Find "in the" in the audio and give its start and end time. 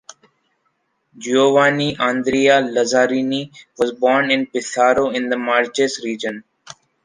5.15-5.37